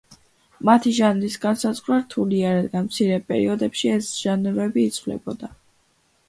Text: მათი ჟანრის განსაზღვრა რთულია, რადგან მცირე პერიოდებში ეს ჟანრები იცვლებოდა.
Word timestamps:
მათი 0.67 0.93
ჟანრის 0.99 1.35
განსაზღვრა 1.43 1.97
რთულია, 2.05 2.53
რადგან 2.61 2.87
მცირე 2.87 3.19
პერიოდებში 3.27 3.93
ეს 3.99 4.09
ჟანრები 4.23 4.87
იცვლებოდა. 4.89 5.53